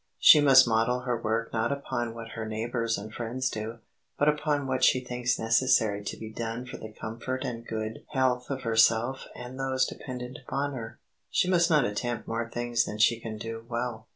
[0.17, 3.77] She must model her work not upon what her neighbors and friends do,
[4.17, 8.49] but upon what she thinks necessary to be done for the comfort and good health
[8.49, 10.97] of herself and those dependent upon her.
[11.29, 14.07] She must not attempt more things than she can do well.